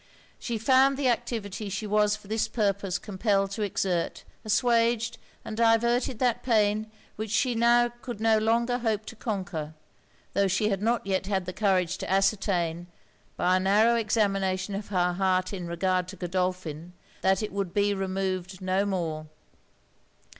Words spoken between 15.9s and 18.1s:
to Godolphin, that it would be